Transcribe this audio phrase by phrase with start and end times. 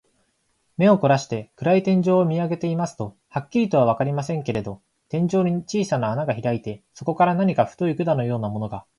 [0.77, 8.85] 目をこらして、暗い天井を見あげていますと、はっきりとはわかりませんけれど、天井に小さな穴がひらいて、そこから何か太い管のようなものが、